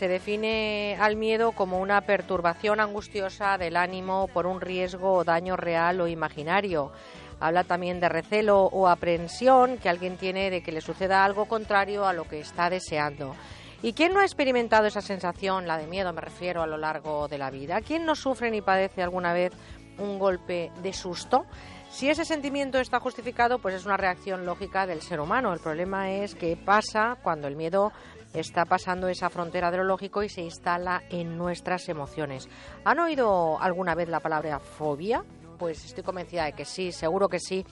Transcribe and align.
se 0.00 0.08
define 0.08 0.96
al 0.98 1.16
miedo 1.16 1.52
como 1.52 1.78
una 1.78 2.00
perturbación 2.00 2.80
angustiosa 2.80 3.58
del 3.58 3.76
ánimo 3.76 4.28
por 4.28 4.46
un 4.46 4.62
riesgo 4.62 5.12
o 5.12 5.24
daño 5.24 5.58
real 5.58 6.00
o 6.00 6.08
imaginario. 6.08 6.90
Habla 7.38 7.64
también 7.64 8.00
de 8.00 8.08
recelo 8.08 8.62
o 8.62 8.88
aprensión 8.88 9.76
que 9.76 9.90
alguien 9.90 10.16
tiene 10.16 10.48
de 10.48 10.62
que 10.62 10.72
le 10.72 10.80
suceda 10.80 11.22
algo 11.22 11.44
contrario 11.44 12.06
a 12.06 12.14
lo 12.14 12.24
que 12.24 12.40
está 12.40 12.70
deseando. 12.70 13.36
¿Y 13.82 13.92
quién 13.92 14.14
no 14.14 14.20
ha 14.20 14.24
experimentado 14.24 14.86
esa 14.86 15.02
sensación, 15.02 15.66
la 15.66 15.76
de 15.76 15.86
miedo 15.86 16.14
me 16.14 16.22
refiero, 16.22 16.62
a 16.62 16.66
lo 16.66 16.78
largo 16.78 17.28
de 17.28 17.36
la 17.36 17.50
vida? 17.50 17.82
¿Quién 17.82 18.06
no 18.06 18.14
sufre 18.14 18.50
ni 18.50 18.62
padece 18.62 19.02
alguna 19.02 19.34
vez 19.34 19.52
un 19.98 20.18
golpe 20.18 20.72
de 20.82 20.94
susto? 20.94 21.44
Si 21.90 22.08
ese 22.08 22.24
sentimiento 22.24 22.78
está 22.78 23.00
justificado, 23.00 23.58
pues 23.58 23.74
es 23.74 23.84
una 23.84 23.98
reacción 23.98 24.46
lógica 24.46 24.86
del 24.86 25.02
ser 25.02 25.20
humano. 25.20 25.52
El 25.52 25.60
problema 25.60 26.10
es 26.10 26.34
qué 26.36 26.56
pasa 26.56 27.18
cuando 27.22 27.48
el 27.48 27.56
miedo 27.56 27.92
está 28.34 28.64
pasando 28.64 29.08
esa 29.08 29.30
frontera 29.30 29.70
de 29.70 29.78
lo 29.78 29.84
lógico 29.84 30.22
y 30.22 30.28
se 30.28 30.42
instala 30.42 31.02
en 31.10 31.36
nuestras 31.36 31.88
emociones. 31.88 32.48
¿Han 32.84 32.98
oído 32.98 33.60
alguna 33.60 33.94
vez 33.94 34.08
la 34.08 34.20
palabra 34.20 34.58
fobia? 34.58 35.24
Pues 35.58 35.84
estoy 35.84 36.04
convencida 36.04 36.44
de 36.44 36.52
que 36.52 36.64
sí, 36.64 36.92
seguro 36.92 37.28
que 37.28 37.38
sí. 37.38 37.64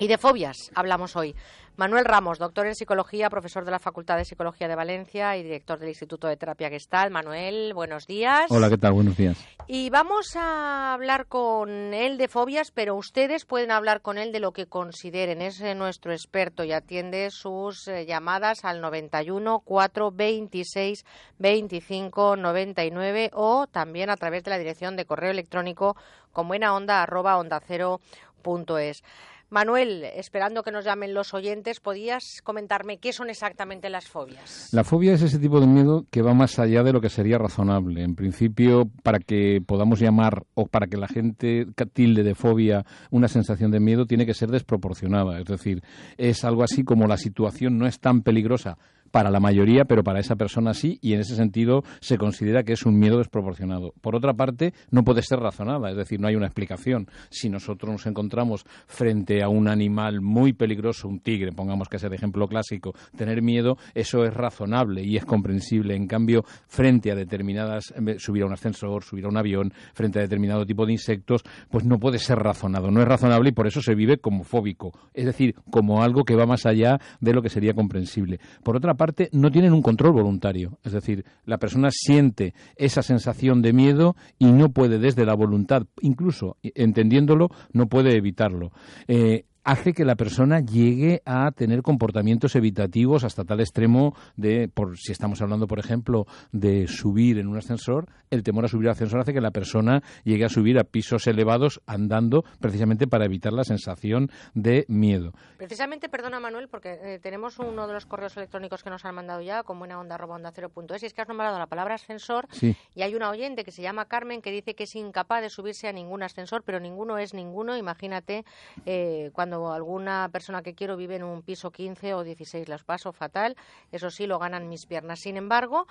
Y 0.00 0.08
de 0.08 0.16
fobias 0.16 0.70
hablamos 0.74 1.14
hoy. 1.14 1.36
Manuel 1.76 2.06
Ramos, 2.06 2.38
doctor 2.38 2.66
en 2.66 2.74
psicología, 2.74 3.28
profesor 3.28 3.66
de 3.66 3.70
la 3.70 3.78
Facultad 3.78 4.16
de 4.16 4.24
Psicología 4.24 4.66
de 4.66 4.74
Valencia 4.74 5.36
y 5.36 5.42
director 5.42 5.78
del 5.78 5.90
Instituto 5.90 6.26
de 6.26 6.38
Terapia 6.38 6.70
Gestal. 6.70 7.10
Manuel, 7.10 7.74
buenos 7.74 8.06
días. 8.06 8.46
Hola, 8.48 8.70
¿qué 8.70 8.78
tal? 8.78 8.94
Buenos 8.94 9.14
días. 9.18 9.36
Y 9.66 9.90
vamos 9.90 10.36
a 10.36 10.94
hablar 10.94 11.26
con 11.26 11.92
él 11.92 12.16
de 12.16 12.28
fobias, 12.28 12.70
pero 12.70 12.94
ustedes 12.94 13.44
pueden 13.44 13.70
hablar 13.70 14.00
con 14.00 14.16
él 14.16 14.32
de 14.32 14.40
lo 14.40 14.52
que 14.52 14.64
consideren. 14.64 15.42
Es 15.42 15.60
eh, 15.60 15.74
nuestro 15.74 16.12
experto 16.12 16.64
y 16.64 16.72
atiende 16.72 17.30
sus 17.30 17.86
eh, 17.86 18.06
llamadas 18.06 18.64
al 18.64 18.80
91 18.80 19.60
426 19.60 21.04
25 21.38 22.36
99 22.36 23.32
o 23.34 23.66
también 23.66 24.08
a 24.08 24.16
través 24.16 24.44
de 24.44 24.50
la 24.50 24.58
dirección 24.58 24.96
de 24.96 25.04
correo 25.04 25.30
electrónico 25.30 25.94
con 26.32 26.48
buena 26.48 26.74
onda 26.74 27.02
arroba 27.02 27.36
onda 27.36 27.60
cero 27.60 28.00
punto 28.40 28.78
es. 28.78 29.02
Manuel, 29.50 30.04
esperando 30.14 30.62
que 30.62 30.70
nos 30.70 30.84
llamen 30.84 31.12
los 31.12 31.34
oyentes, 31.34 31.80
¿podías 31.80 32.40
comentarme 32.42 32.98
qué 32.98 33.12
son 33.12 33.30
exactamente 33.30 33.90
las 33.90 34.06
fobias? 34.06 34.68
La 34.72 34.84
fobia 34.84 35.12
es 35.12 35.22
ese 35.22 35.40
tipo 35.40 35.60
de 35.60 35.66
miedo 35.66 36.06
que 36.08 36.22
va 36.22 36.34
más 36.34 36.60
allá 36.60 36.84
de 36.84 36.92
lo 36.92 37.00
que 37.00 37.08
sería 37.08 37.36
razonable. 37.36 38.04
En 38.04 38.14
principio, 38.14 38.88
para 39.02 39.18
que 39.18 39.60
podamos 39.66 39.98
llamar 39.98 40.44
o 40.54 40.66
para 40.66 40.86
que 40.86 40.96
la 40.96 41.08
gente 41.08 41.66
tilde 41.92 42.22
de 42.22 42.36
fobia 42.36 42.86
una 43.10 43.26
sensación 43.26 43.72
de 43.72 43.80
miedo, 43.80 44.06
tiene 44.06 44.24
que 44.24 44.34
ser 44.34 44.50
desproporcionada. 44.50 45.40
Es 45.40 45.46
decir, 45.46 45.82
es 46.16 46.44
algo 46.44 46.62
así 46.62 46.84
como 46.84 47.08
la 47.08 47.16
situación 47.16 47.76
no 47.76 47.88
es 47.88 47.98
tan 47.98 48.22
peligrosa 48.22 48.78
para 49.10 49.30
la 49.30 49.40
mayoría, 49.40 49.84
pero 49.84 50.02
para 50.02 50.20
esa 50.20 50.36
persona 50.36 50.74
sí, 50.74 50.98
y 51.02 51.14
en 51.14 51.20
ese 51.20 51.36
sentido 51.36 51.82
se 52.00 52.18
considera 52.18 52.62
que 52.62 52.72
es 52.72 52.84
un 52.86 52.98
miedo 52.98 53.18
desproporcionado. 53.18 53.92
Por 54.00 54.16
otra 54.16 54.34
parte, 54.34 54.72
no 54.90 55.02
puede 55.02 55.22
ser 55.22 55.40
razonada, 55.40 55.90
es 55.90 55.96
decir, 55.96 56.20
no 56.20 56.28
hay 56.28 56.36
una 56.36 56.46
explicación. 56.46 57.08
Si 57.30 57.48
nosotros 57.48 57.90
nos 57.90 58.06
encontramos 58.06 58.64
frente 58.86 59.42
a 59.42 59.48
un 59.48 59.68
animal 59.68 60.20
muy 60.20 60.52
peligroso, 60.52 61.08
un 61.08 61.20
tigre, 61.20 61.52
pongamos 61.52 61.88
que 61.88 61.98
sea 61.98 62.08
el 62.08 62.14
ejemplo 62.14 62.46
clásico, 62.46 62.92
tener 63.16 63.42
miedo, 63.42 63.76
eso 63.94 64.24
es 64.24 64.34
razonable 64.34 65.02
y 65.02 65.16
es 65.16 65.24
comprensible. 65.24 65.94
En 65.94 66.06
cambio, 66.06 66.44
frente 66.68 67.10
a 67.10 67.14
determinadas, 67.14 67.92
subir 68.18 68.42
a 68.42 68.46
un 68.46 68.52
ascensor, 68.52 69.02
subir 69.02 69.24
a 69.24 69.28
un 69.28 69.36
avión, 69.36 69.72
frente 69.94 70.18
a 70.18 70.22
determinado 70.22 70.64
tipo 70.64 70.86
de 70.86 70.92
insectos, 70.92 71.42
pues 71.70 71.84
no 71.84 71.98
puede 71.98 72.18
ser 72.18 72.38
razonado, 72.38 72.90
no 72.90 73.00
es 73.00 73.08
razonable 73.08 73.50
y 73.50 73.52
por 73.52 73.66
eso 73.66 73.80
se 73.80 73.94
vive 73.94 74.18
como 74.18 74.44
fóbico, 74.44 74.92
es 75.14 75.24
decir, 75.24 75.54
como 75.70 76.02
algo 76.02 76.24
que 76.24 76.36
va 76.36 76.46
más 76.46 76.66
allá 76.66 76.98
de 77.20 77.32
lo 77.32 77.42
que 77.42 77.48
sería 77.48 77.74
comprensible. 77.74 78.40
Por 78.62 78.76
otra 78.76 78.94
parte, 79.00 79.30
no 79.32 79.50
tienen 79.50 79.72
un 79.72 79.80
control 79.80 80.12
voluntario. 80.12 80.78
Es 80.84 80.92
decir, 80.92 81.24
la 81.46 81.56
persona 81.56 81.88
siente 81.90 82.52
esa 82.76 83.00
sensación 83.00 83.62
de 83.62 83.72
miedo 83.72 84.14
y 84.38 84.52
no 84.52 84.72
puede 84.72 84.98
desde 84.98 85.24
la 85.24 85.32
voluntad, 85.32 85.84
incluso 86.02 86.58
entendiéndolo, 86.62 87.48
no 87.72 87.86
puede 87.86 88.14
evitarlo. 88.14 88.72
Eh, 89.08 89.46
hace 89.64 89.92
que 89.92 90.04
la 90.04 90.16
persona 90.16 90.60
llegue 90.60 91.22
a 91.24 91.50
tener 91.52 91.82
comportamientos 91.82 92.56
evitativos 92.56 93.24
hasta 93.24 93.44
tal 93.44 93.60
extremo 93.60 94.14
de, 94.36 94.68
por 94.68 94.98
si 94.98 95.12
estamos 95.12 95.42
hablando, 95.42 95.66
por 95.66 95.78
ejemplo, 95.78 96.26
de 96.52 96.86
subir 96.86 97.38
en 97.38 97.48
un 97.48 97.56
ascensor, 97.56 98.06
el 98.30 98.42
temor 98.42 98.64
a 98.64 98.68
subir 98.68 98.88
al 98.88 98.92
ascensor 98.92 99.20
hace 99.20 99.32
que 99.32 99.40
la 99.40 99.50
persona 99.50 100.02
llegue 100.24 100.44
a 100.44 100.48
subir 100.48 100.78
a 100.78 100.84
pisos 100.84 101.26
elevados 101.26 101.80
andando 101.86 102.44
precisamente 102.60 103.06
para 103.06 103.24
evitar 103.24 103.52
la 103.52 103.64
sensación 103.64 104.30
de 104.54 104.84
miedo. 104.88 105.32
Precisamente, 105.56 106.08
perdona 106.08 106.40
Manuel, 106.40 106.68
porque 106.68 106.98
eh, 107.02 107.18
tenemos 107.20 107.58
uno 107.58 107.86
de 107.86 107.92
los 107.92 108.06
correos 108.06 108.36
electrónicos 108.36 108.82
que 108.82 108.90
nos 108.90 109.04
han 109.04 109.14
mandado 109.14 109.40
ya 109.40 109.62
con 109.62 109.78
buena 109.78 109.98
onda 109.98 110.16
onda 110.16 110.52
cero 110.54 110.68
punto 110.68 110.94
es, 110.94 111.02
y 111.02 111.06
es 111.06 111.14
que 111.14 111.22
has 111.22 111.28
nombrado 111.28 111.58
la 111.58 111.66
palabra 111.66 111.94
ascensor 111.94 112.46
y 112.60 113.02
hay 113.02 113.14
una 113.14 113.30
oyente 113.30 113.64
que 113.64 113.72
se 113.72 113.82
llama 113.82 114.06
Carmen 114.06 114.42
que 114.42 114.50
dice 114.50 114.74
que 114.74 114.84
es 114.84 114.94
incapaz 114.94 115.42
de 115.42 115.50
subirse 115.50 115.88
a 115.88 115.92
ningún 115.92 116.22
ascensor, 116.22 116.62
pero 116.64 116.78
ninguno 116.78 117.18
es 117.18 117.34
ninguno. 117.34 117.76
Imagínate 117.76 118.44
eh, 118.86 119.30
cuando 119.32 119.49
alguna 119.52 120.28
persona 120.32 120.62
que 120.62 120.74
quiero 120.74 120.96
vive 120.96 121.16
en 121.16 121.24
un 121.24 121.42
piso 121.42 121.70
15 121.70 122.14
o 122.14 122.24
16, 122.24 122.68
las 122.68 122.84
paso 122.84 123.12
fatal, 123.12 123.56
eso 123.92 124.10
sí, 124.10 124.26
lo 124.26 124.38
ganan 124.38 124.68
mis 124.68 124.86
piernas. 124.86 125.20
Sin 125.20 125.36
embargo, 125.36 125.86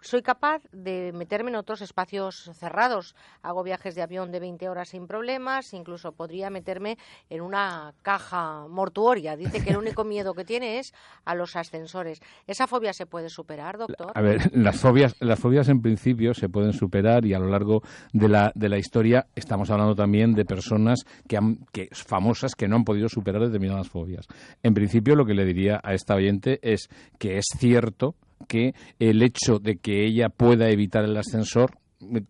soy 0.00 0.22
capaz 0.22 0.62
de 0.72 1.12
meterme 1.12 1.50
en 1.50 1.56
otros 1.56 1.82
espacios 1.82 2.50
cerrados. 2.54 3.14
Hago 3.42 3.62
viajes 3.62 3.94
de 3.94 4.02
avión 4.02 4.30
de 4.32 4.40
20 4.40 4.68
horas 4.68 4.90
sin 4.90 5.06
problemas, 5.06 5.74
incluso 5.74 6.12
podría 6.12 6.50
meterme 6.50 6.98
en 7.28 7.42
una 7.42 7.94
caja 8.02 8.66
mortuoria. 8.68 9.36
Dice 9.36 9.62
que 9.62 9.70
el 9.70 9.76
único 9.76 10.04
miedo 10.04 10.34
que 10.34 10.44
tiene 10.44 10.78
es 10.78 10.94
a 11.24 11.34
los 11.34 11.56
ascensores. 11.56 12.20
¿Esa 12.46 12.66
fobia 12.66 12.92
se 12.92 13.06
puede 13.06 13.28
superar, 13.28 13.78
doctor? 13.78 14.12
A 14.14 14.20
ver, 14.20 14.50
las 14.54 14.80
fobias, 14.80 15.16
las 15.20 15.38
fobias 15.38 15.68
en 15.68 15.82
principio 15.82 16.34
se 16.34 16.48
pueden 16.48 16.72
superar 16.72 17.24
y 17.26 17.34
a 17.34 17.38
lo 17.38 17.48
largo 17.48 17.82
de 18.12 18.28
la, 18.28 18.52
de 18.54 18.68
la 18.68 18.78
historia 18.78 19.26
estamos 19.34 19.70
hablando 19.70 19.94
también 19.94 20.34
de 20.34 20.44
personas 20.44 21.04
que, 21.28 21.36
han, 21.36 21.58
que 21.72 21.88
famosas 21.92 22.54
que 22.54 22.68
no 22.68 22.76
han 22.76 22.84
podido 22.84 22.99
superar 23.08 23.42
determinadas 23.42 23.88
fobias. 23.88 24.26
En 24.62 24.74
principio, 24.74 25.14
lo 25.14 25.24
que 25.24 25.34
le 25.34 25.44
diría 25.44 25.80
a 25.82 25.94
esta 25.94 26.14
oyente 26.14 26.58
es 26.62 26.88
que 27.18 27.38
es 27.38 27.46
cierto 27.58 28.14
que 28.48 28.74
el 28.98 29.22
hecho 29.22 29.58
de 29.58 29.76
que 29.76 30.04
ella 30.04 30.28
pueda 30.28 30.70
evitar 30.70 31.04
el 31.04 31.16
ascensor 31.16 31.72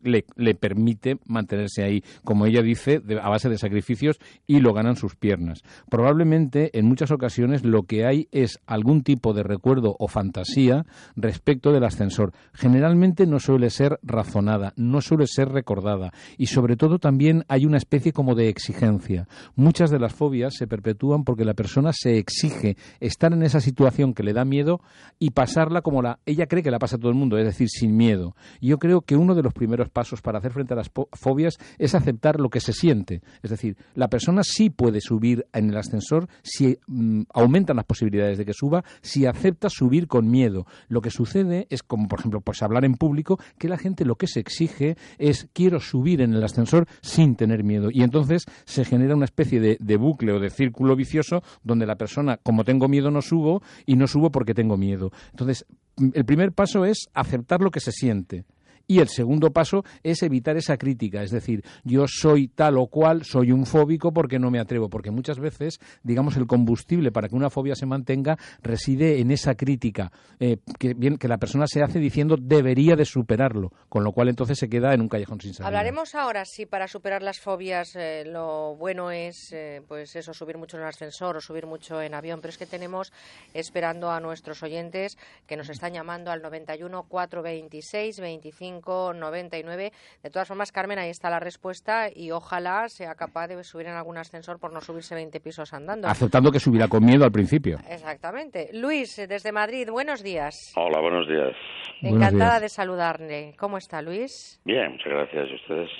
le, 0.02 0.54
permite 0.54 1.18
mantenerse 1.26 1.82
ahí, 1.82 2.02
como 2.24 2.46
ella 2.46 2.62
dice, 2.62 3.02
a 3.22 3.28
base 3.28 3.48
de 3.48 3.58
sacrificios 3.58 4.18
y 4.46 4.60
lo 4.60 4.72
ganan 4.72 4.96
sus 4.96 5.16
piernas. 5.16 5.62
Probablemente 5.88 6.76
en 6.78 6.86
muchas 6.86 7.10
ocasiones 7.10 7.64
lo 7.64 7.84
que 7.84 8.06
hay 8.06 8.28
es 8.32 8.58
algún 8.66 9.02
tipo 9.02 9.32
de 9.32 9.42
recuerdo 9.42 9.96
o 9.98 10.08
fantasía 10.08 10.86
respecto 11.16 11.72
del 11.72 11.84
ascensor. 11.84 12.32
Generalmente 12.52 13.26
no 13.26 13.38
suele 13.38 13.70
ser 13.70 13.98
razonada, 14.02 14.72
no 14.76 15.00
suele 15.00 15.26
ser 15.26 15.48
recordada 15.48 16.12
y 16.36 16.46
sobre 16.46 16.76
todo 16.76 16.98
también 16.98 17.44
hay 17.48 17.66
una 17.66 17.76
especie 17.76 18.12
como 18.12 18.34
de 18.34 18.48
exigencia. 18.48 19.28
Muchas 19.54 19.90
de 19.90 19.98
las 19.98 20.14
fobias 20.14 20.54
se 20.54 20.66
perpetúan 20.66 21.24
porque 21.24 21.44
la 21.44 21.54
persona 21.54 21.92
se 21.92 22.18
exige 22.18 22.76
estar 23.00 23.32
en 23.32 23.42
esa 23.42 23.60
situación 23.60 24.14
que 24.14 24.22
le 24.22 24.32
da 24.32 24.44
miedo 24.44 24.80
y 25.18 25.30
pasarla 25.30 25.82
como 25.82 26.02
la 26.02 26.18
ella 26.26 26.46
cree 26.46 26.62
que 26.62 26.70
la 26.70 26.78
pasa 26.78 26.98
todo 26.98 27.10
el 27.10 27.16
mundo, 27.16 27.38
es 27.38 27.44
decir, 27.44 27.68
sin 27.68 27.96
miedo. 27.96 28.34
Yo 28.60 28.78
creo 28.78 29.00
que 29.02 29.16
uno 29.16 29.34
de 29.34 29.42
los 29.42 29.52
primeros 29.60 29.90
pasos 29.90 30.22
para 30.22 30.38
hacer 30.38 30.52
frente 30.52 30.72
a 30.72 30.76
las 30.78 30.90
fobias 31.12 31.58
es 31.76 31.94
aceptar 31.94 32.40
lo 32.40 32.48
que 32.48 32.60
se 32.60 32.72
siente. 32.72 33.20
Es 33.42 33.50
decir, 33.50 33.76
la 33.94 34.08
persona 34.08 34.40
sí 34.42 34.70
puede 34.70 35.02
subir 35.02 35.44
en 35.52 35.68
el 35.68 35.76
ascensor 35.76 36.28
si 36.42 36.78
mm, 36.86 37.24
aumentan 37.34 37.76
las 37.76 37.84
posibilidades 37.84 38.38
de 38.38 38.46
que 38.46 38.54
suba, 38.54 38.82
si 39.02 39.26
acepta 39.26 39.68
subir 39.68 40.08
con 40.08 40.30
miedo. 40.30 40.66
Lo 40.88 41.02
que 41.02 41.10
sucede 41.10 41.66
es, 41.68 41.82
como 41.82 42.08
por 42.08 42.20
ejemplo, 42.20 42.40
pues 42.40 42.62
hablar 42.62 42.86
en 42.86 42.94
público, 42.94 43.38
que 43.58 43.68
la 43.68 43.76
gente 43.76 44.06
lo 44.06 44.16
que 44.16 44.28
se 44.28 44.40
exige 44.40 44.96
es 45.18 45.46
quiero 45.52 45.78
subir 45.78 46.22
en 46.22 46.32
el 46.32 46.42
ascensor 46.42 46.86
sin 47.02 47.36
tener 47.36 47.62
miedo. 47.62 47.90
Y 47.92 48.02
entonces 48.02 48.46
se 48.64 48.86
genera 48.86 49.14
una 49.14 49.26
especie 49.26 49.60
de, 49.60 49.76
de 49.78 49.96
bucle 49.98 50.32
o 50.32 50.40
de 50.40 50.48
círculo 50.48 50.96
vicioso 50.96 51.42
donde 51.62 51.84
la 51.84 51.96
persona, 51.96 52.38
como 52.38 52.64
tengo 52.64 52.88
miedo, 52.88 53.10
no 53.10 53.20
subo 53.20 53.62
y 53.84 53.96
no 53.96 54.06
subo 54.06 54.32
porque 54.32 54.54
tengo 54.54 54.78
miedo. 54.78 55.10
Entonces, 55.32 55.66
el 56.14 56.24
primer 56.24 56.52
paso 56.52 56.84
es 56.84 57.10
aceptar 57.12 57.60
lo 57.60 57.70
que 57.70 57.80
se 57.80 57.92
siente. 57.92 58.44
Y 58.90 58.98
el 58.98 59.08
segundo 59.08 59.52
paso 59.52 59.84
es 60.02 60.20
evitar 60.24 60.56
esa 60.56 60.76
crítica, 60.76 61.22
es 61.22 61.30
decir, 61.30 61.62
yo 61.84 62.06
soy 62.08 62.48
tal 62.48 62.76
o 62.76 62.88
cual, 62.88 63.24
soy 63.24 63.52
un 63.52 63.64
fóbico 63.64 64.12
porque 64.12 64.40
no 64.40 64.50
me 64.50 64.58
atrevo, 64.58 64.90
porque 64.90 65.12
muchas 65.12 65.38
veces, 65.38 65.78
digamos, 66.02 66.36
el 66.36 66.48
combustible 66.48 67.12
para 67.12 67.28
que 67.28 67.36
una 67.36 67.50
fobia 67.50 67.76
se 67.76 67.86
mantenga 67.86 68.36
reside 68.62 69.20
en 69.20 69.30
esa 69.30 69.54
crítica 69.54 70.10
eh, 70.40 70.56
que, 70.76 70.94
bien, 70.94 71.18
que 71.18 71.28
la 71.28 71.38
persona 71.38 71.68
se 71.68 71.84
hace 71.84 72.00
diciendo 72.00 72.34
debería 72.36 72.96
de 72.96 73.04
superarlo, 73.04 73.70
con 73.88 74.02
lo 74.02 74.10
cual 74.10 74.28
entonces 74.28 74.58
se 74.58 74.68
queda 74.68 74.92
en 74.92 75.02
un 75.02 75.08
callejón 75.08 75.40
sin 75.40 75.54
salida. 75.54 75.68
Hablaremos 75.68 76.16
ahora 76.16 76.44
si 76.44 76.66
para 76.66 76.88
superar 76.88 77.22
las 77.22 77.38
fobias 77.38 77.94
eh, 77.94 78.24
lo 78.26 78.74
bueno 78.74 79.12
es, 79.12 79.52
eh, 79.52 79.82
pues 79.86 80.16
eso, 80.16 80.34
subir 80.34 80.58
mucho 80.58 80.78
en 80.78 80.82
el 80.82 80.88
ascensor 80.88 81.36
o 81.36 81.40
subir 81.40 81.64
mucho 81.64 82.02
en 82.02 82.12
avión, 82.12 82.40
pero 82.40 82.50
es 82.50 82.58
que 82.58 82.66
tenemos 82.66 83.12
esperando 83.54 84.10
a 84.10 84.18
nuestros 84.18 84.64
oyentes 84.64 85.16
que 85.46 85.56
nos 85.56 85.68
están 85.68 85.92
llamando 85.92 86.32
al 86.32 86.42
91 86.42 87.04
426 87.04 88.18
25 88.18 88.79
99. 88.80 89.92
De 90.22 90.30
todas 90.30 90.48
formas, 90.48 90.72
Carmen, 90.72 90.98
ahí 90.98 91.10
está 91.10 91.30
la 91.30 91.40
respuesta 91.40 92.08
y 92.14 92.30
ojalá 92.30 92.88
sea 92.88 93.14
capaz 93.14 93.48
de 93.48 93.62
subir 93.64 93.86
en 93.86 93.94
algún 93.94 94.18
ascensor 94.18 94.58
por 94.58 94.72
no 94.72 94.80
subirse 94.80 95.14
20 95.14 95.40
pisos 95.40 95.72
andando. 95.72 96.08
Aceptando 96.08 96.50
que 96.50 96.60
subirá 96.60 96.88
con 96.88 97.04
miedo 97.04 97.24
al 97.24 97.32
principio. 97.32 97.78
Exactamente. 97.88 98.70
Luis, 98.72 99.16
desde 99.28 99.52
Madrid, 99.52 99.88
buenos 99.90 100.22
días. 100.22 100.72
Hola, 100.76 101.00
buenos 101.00 101.28
días. 101.28 101.54
Encantada 102.02 102.60
de 102.60 102.68
saludarle. 102.68 103.54
¿Cómo 103.58 103.78
está, 103.78 104.02
Luis? 104.02 104.60
Bien, 104.64 104.92
muchas 104.92 105.08
gracias. 105.08 105.48
¿Y 105.50 105.54
ustedes? 105.54 105.90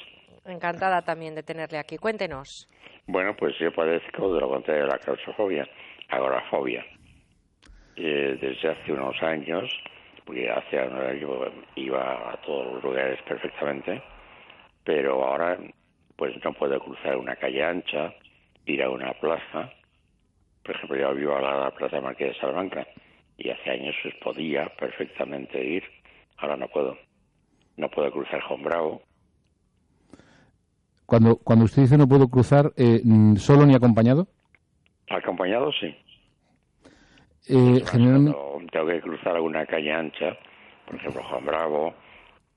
Encantada 0.47 1.03
también 1.03 1.35
de 1.35 1.43
tenerle 1.43 1.79
aquí. 1.79 1.97
Cuéntenos. 1.99 2.69
Bueno, 3.06 3.35
pues 3.37 3.55
yo 3.59 3.73
padezco 3.73 4.32
de 4.35 4.41
lo 4.41 4.49
contrario 4.49 4.85
de 4.85 4.91
la 4.91 4.99
claustrofobia, 4.99 5.69
agorafobia. 6.09 6.85
Eh, 7.97 8.38
desde 8.41 8.71
hace 8.71 8.93
unos 8.93 9.21
años, 9.23 9.69
porque 10.31 10.49
hace 10.49 10.79
años 10.79 11.21
yo 11.21 11.44
iba 11.75 12.32
a 12.32 12.37
todos 12.43 12.75
los 12.75 12.85
lugares 12.85 13.19
perfectamente, 13.27 14.00
pero 14.85 15.25
ahora 15.25 15.59
pues 16.15 16.32
no 16.44 16.53
puedo 16.53 16.79
cruzar 16.79 17.17
una 17.17 17.35
calle 17.35 17.65
ancha, 17.65 18.15
ir 18.65 18.81
a 18.81 18.91
una 18.91 19.12
plaza. 19.15 19.73
Por 20.62 20.77
ejemplo, 20.77 20.97
yo 20.99 21.15
vivo 21.17 21.35
a 21.35 21.41
la 21.41 21.71
Plaza 21.73 22.00
Marqués 22.00 22.29
de 22.29 22.41
Salamanca 22.41 22.87
y 23.38 23.50
hace 23.50 23.71
años 23.71 23.93
pues, 24.05 24.15
podía 24.23 24.69
perfectamente 24.79 25.65
ir, 25.65 25.82
ahora 26.37 26.56
no 26.56 26.69
puedo. 26.69 26.97
No 27.77 27.88
puedo 27.88 28.12
cruzar 28.12 28.41
Juan 28.43 28.62
Bravo. 28.62 29.03
Cuando, 31.06 31.38
cuando 31.38 31.65
usted 31.65 31.82
dice 31.82 31.99
no 31.99 32.06
puedo 32.06 32.29
cruzar, 32.29 32.71
eh, 32.77 33.00
¿solo 33.37 33.67
ni 33.67 33.75
acompañado? 33.75 34.29
Acompañado, 35.09 35.73
sí. 35.73 35.93
Eh, 37.48 37.82
generalmente... 37.90 38.38
tengo 38.70 38.87
que 38.87 39.00
cruzar 39.00 39.34
alguna 39.37 39.66
calle 39.66 39.92
ancha, 39.92 40.37
por 40.87 40.96
ejemplo, 40.96 41.22
Juan 41.22 41.44
Bravo, 41.44 41.94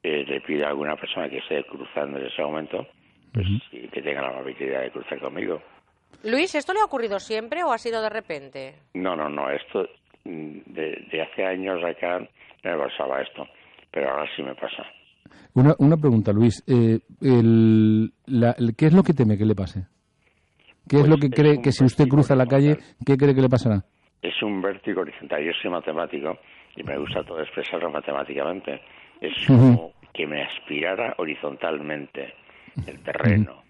eh, 0.03 0.25
le 0.27 0.41
pide 0.41 0.65
a 0.65 0.69
alguna 0.69 0.95
persona 0.95 1.29
que 1.29 1.37
esté 1.37 1.63
cruzando 1.65 2.19
en 2.19 2.25
ese 2.25 2.41
momento, 2.41 2.85
pues 3.31 3.47
que 3.71 4.01
tenga 4.01 4.21
la 4.21 4.29
amabilidad 4.29 4.81
de 4.81 4.91
cruzar 4.91 5.19
conmigo. 5.19 5.61
Luis, 6.23 6.53
¿esto 6.55 6.73
le 6.73 6.79
ha 6.79 6.85
ocurrido 6.85 7.19
siempre 7.19 7.63
o 7.63 7.71
ha 7.71 7.77
sido 7.77 8.01
de 8.01 8.09
repente? 8.09 8.75
No, 8.93 9.15
no, 9.15 9.29
no, 9.29 9.49
esto 9.49 9.87
mm, 10.25 10.59
de, 10.67 11.21
hace 11.21 11.45
años 11.45 11.83
acá 11.83 12.19
no 12.19 12.71
me 12.71 12.77
pasaba 12.77 13.21
esto, 13.21 13.45
pero 13.91 14.09
ahora 14.09 14.29
sí 14.35 14.43
me 14.43 14.55
pasa. 14.55 14.83
Una, 15.53 15.75
una 15.79 15.97
pregunta, 15.97 16.31
Luis. 16.31 16.63
Eh, 16.67 16.99
el, 17.21 18.13
¿Qué 18.77 18.85
es 18.87 18.93
lo 18.93 19.03
que 19.03 19.13
teme 19.13 19.37
que 19.37 19.45
le 19.45 19.55
pase? 19.55 19.85
¿Qué 20.87 20.97
es 20.97 21.03
pues 21.03 21.09
lo 21.09 21.17
que 21.17 21.29
cree 21.29 21.61
que 21.61 21.71
si 21.71 21.83
usted 21.83 22.07
cruza 22.07 22.35
la 22.35 22.45
calle, 22.45 22.77
qué 23.05 23.17
cree 23.17 23.33
que 23.33 23.41
le 23.41 23.49
pasará? 23.49 23.85
Es 24.23 24.41
un 24.41 24.61
vértigo 24.61 25.01
horizontal. 25.01 25.43
Yo 25.43 25.51
soy 25.61 25.69
matemático 25.69 26.39
y 26.77 26.83
me 26.83 26.97
gusta 26.97 27.23
todo 27.23 27.41
expresarlo 27.41 27.91
matemáticamente. 27.91 28.81
Es 29.19 29.33
como 29.45 29.91
que 30.13 30.25
me 30.25 30.43
aspirara 30.43 31.13
horizontalmente 31.17 32.33
el 32.87 32.99
terreno. 33.03 33.61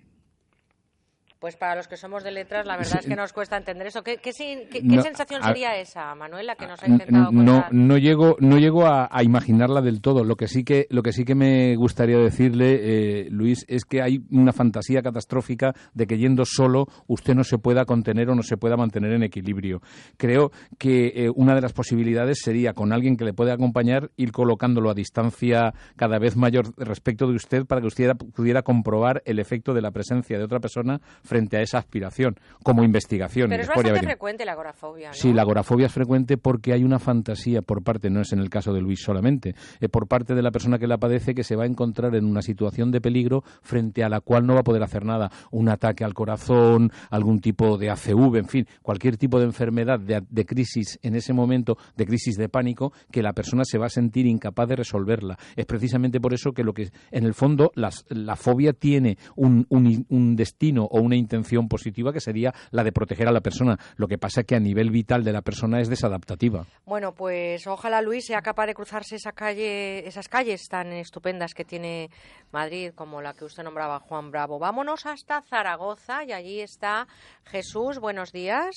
Pues 1.44 1.57
para 1.57 1.75
los 1.75 1.90
que 1.90 1.98
somos 1.98 2.24
de 2.24 2.31
letras, 2.31 2.66
la 2.66 2.78
verdad 2.78 3.00
es 3.01 3.06
que 3.06 3.18
nos 3.18 3.34
cuesta 3.34 3.57
entender 3.57 3.88
eso. 3.88 4.01
¿Qué, 4.01 4.18
sensación 4.31 5.44
sería 5.44 5.75
esa, 5.75 6.16
Manuela, 6.16 6.56
que 6.56 6.66
nos 6.66 6.81
ha 6.81 6.88
intentado 6.88 7.34
No, 7.34 7.66
no 7.69 7.98
llego, 7.98 8.38
no 8.40 8.57
llego 8.60 8.88
a, 8.88 9.10
imaginarla 9.22 9.81
del 9.81 10.00
todo. 10.00 10.24
Lo 10.24 10.38
que 10.38 10.48
sí 10.48 10.63
que, 10.63 10.88
lo 10.90 11.04
que 11.04 11.12
sí 11.12 11.25
que 11.25 11.36
me 11.36 11.75
gustaría 11.75 12.18
decirle, 12.18 12.80
eh, 13.24 13.28
Luis, 13.30 13.66
es 13.68 13.84
que 13.84 14.01
hay 14.01 14.22
una 14.31 14.54
fantasía 14.54 15.01
catastrófica 15.01 15.74
de 15.94 16.07
que 16.07 16.18
yendo 16.18 16.45
solo 16.45 16.88
usted 17.07 17.36
no 17.36 17.44
se 17.44 17.57
pueda 17.57 17.84
contener 17.84 18.30
o 18.30 18.36
no 18.36 18.44
se 18.44 18.56
pueda 18.56 18.78
mantener 18.78 19.12
en 19.12 19.24
equilibrio. 19.24 19.81
Creo 20.16 20.54
que 20.78 21.07
eh, 21.07 21.30
una 21.36 21.56
de 21.56 21.62
las 21.62 21.74
posibilidades 21.74 22.40
sería 22.42 22.72
con 22.72 22.94
alguien 22.94 23.18
que 23.18 23.25
le 23.25 23.34
pueda 23.34 23.56
acompañar 23.56 24.12
ir 24.16 24.31
colocándolo 24.31 24.90
a 24.90 24.94
distancia 24.94 25.74
cada 25.98 26.19
vez 26.19 26.38
mayor 26.38 26.74
respecto 26.78 27.28
de 27.28 27.36
usted 27.36 27.66
para 27.66 27.81
que 27.81 27.88
usted 27.88 28.16
pudiera 28.34 28.62
comprobar 28.62 29.22
el 29.25 29.40
efecto 29.40 29.74
de 29.74 29.81
la 29.81 29.92
presencia 29.92 30.38
de 30.38 30.45
otra 30.45 30.62
persona 30.62 31.01
frente 31.22 31.32
a 31.33 31.62
esa 31.62 31.80
aspiración, 31.80 32.35
como 32.63 32.83
investigación. 32.83 33.50
Pero 33.50 33.63
es 33.63 33.69
bastante 33.69 34.01
frecuente 34.01 34.45
la 34.45 34.53
agorafobia, 34.53 35.09
¿no? 35.09 35.13
Sí, 35.13 35.33
la 35.33 35.41
agorafobia 35.41 35.88
es 35.88 35.91
frecuente 35.91 36.38
porque 36.38 36.74
hay 36.74 36.83
una 36.83 37.00
fantasía 37.00 37.62
por 37.62 37.83
parte, 37.83 38.09
no 38.09 38.21
es 38.21 38.33
en 38.33 38.39
el 38.39 38.50
caso 38.50 38.74
de 38.74 38.81
Luis 38.81 39.01
solamente, 39.01 39.56
es 39.80 39.89
por 39.89 40.07
parte 40.07 40.35
de 40.35 40.41
la 40.41 40.51
persona 40.51 40.77
que 40.77 40.88
la 40.88 40.97
padece 40.97 41.33
que 41.33 41.44
se 41.44 41.56
va 41.56 41.63
a 41.63 41.68
encontrar 41.68 42.15
en 42.15 42.25
una 42.25 42.41
situación 42.41 42.91
de 42.91 43.01
peligro 43.01 43.44
frente 43.62 44.03
a 44.03 44.09
la 44.09 44.21
cual 44.21 44.45
no 44.45 44.53
va 44.53 44.62
a 44.62 44.63
poder 44.63 44.83
hacer 44.83 45.06
nada. 45.06 45.31
Un 45.51 45.69
ataque 45.69 46.03
al 46.03 46.13
corazón, 46.13 46.91
algún 47.09 47.39
tipo 47.39 47.77
de 47.77 47.89
ACV, 47.89 48.38
en 48.38 48.47
fin, 48.47 48.68
cualquier 48.81 49.18
tipo 49.18 49.39
de 49.39 49.45
enfermedad, 49.45 50.00
de, 50.00 50.45
crisis 50.45 51.00
en 51.01 51.15
ese 51.15 51.33
momento, 51.33 51.77
de 51.95 52.06
crisis 52.06 52.35
de 52.35 52.50
pánico, 52.50 52.94
que 53.12 53.24
la 53.24 53.33
persona 53.33 53.63
se 53.65 53.77
va 53.77 53.88
a 53.88 53.89
sentir 53.89 54.27
incapaz 54.27 54.68
de 54.68 54.75
resolverla. 54.75 55.38
Es 55.56 55.65
precisamente 55.65 56.19
por 56.19 56.33
eso 56.33 56.51
que 56.51 56.63
lo 56.63 56.74
que, 56.74 56.91
en 57.12 57.25
el 57.25 57.33
fondo, 57.33 57.71
la 57.75 58.35
fobia 58.35 58.74
tiene 58.74 59.18
un, 59.35 59.65
un, 59.69 60.06
un 60.09 60.35
destino 60.35 60.83
o 60.85 61.01
una 61.01 61.15
intención 61.24 61.68
positiva 61.68 62.14
que 62.14 62.20
sería 62.20 62.54
la 62.72 62.84
de 62.84 62.92
proteger 62.92 63.28
a 63.28 63.31
la 63.31 63.42
persona. 63.42 63.78
Lo 63.98 64.08
que 64.08 64.18
pasa 64.18 64.42
es 64.42 64.48
que 64.48 64.56
a 64.56 64.60
nivel 64.60 64.92
vital 64.92 65.24
de 65.24 65.31
la 65.31 65.42
persona 65.42 65.80
es 65.80 65.90
desadaptativa. 65.90 66.66
Bueno, 66.86 67.14
pues 67.14 67.66
ojalá 67.68 68.02
Luis 68.02 68.25
sea 68.25 68.42
capaz 68.42 68.68
de 68.68 68.74
cruzarse 68.74 69.16
esa 69.16 69.31
calle, 69.31 70.08
esas 70.08 70.28
calles 70.28 70.68
tan 70.70 70.92
estupendas 70.94 71.54
que 71.54 71.66
tiene 71.66 72.10
Madrid, 72.52 72.92
como 72.94 73.22
la 73.22 73.34
que 73.34 73.46
usted 73.46 73.64
nombraba 73.64 74.00
Juan 74.00 74.31
Bravo. 74.31 74.60
Vámonos 74.60 75.06
hasta 75.06 75.42
Zaragoza 75.42 76.24
y 76.25 76.31
allí 76.34 76.60
está 76.60 77.08
Jesús. 77.46 78.00
Buenos 78.00 78.31
días. 78.31 78.76